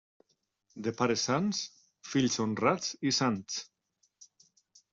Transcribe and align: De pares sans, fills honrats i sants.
De 0.87 0.93
pares 1.01 1.25
sans, 1.27 1.59
fills 2.13 2.39
honrats 2.45 2.91
i 3.11 3.13
sants. 3.21 3.61